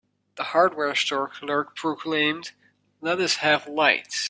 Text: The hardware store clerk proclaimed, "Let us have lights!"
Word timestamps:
The 0.33 0.45
hardware 0.45 0.95
store 0.95 1.27
clerk 1.27 1.75
proclaimed, 1.75 2.53
"Let 3.01 3.19
us 3.19 3.35
have 3.35 3.67
lights!" 3.67 4.19